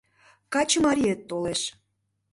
—Качымариет 0.53 1.19
толеш. 1.29 1.61